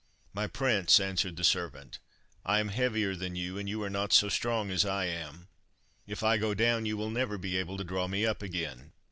[0.33, 1.99] "My prince," answered the servant,
[2.43, 5.47] "I am heavier than you, and you are not so strong as I am.
[6.07, 8.93] If I go down you will never be able to draw me up again.